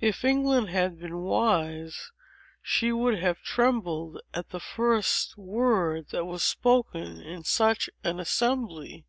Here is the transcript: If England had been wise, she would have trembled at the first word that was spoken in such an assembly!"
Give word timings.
If 0.00 0.24
England 0.24 0.70
had 0.70 0.98
been 0.98 1.18
wise, 1.18 2.10
she 2.62 2.90
would 2.90 3.18
have 3.18 3.42
trembled 3.42 4.18
at 4.32 4.48
the 4.48 4.58
first 4.58 5.36
word 5.36 6.08
that 6.08 6.24
was 6.24 6.42
spoken 6.42 7.20
in 7.20 7.44
such 7.44 7.90
an 8.02 8.18
assembly!" 8.18 9.04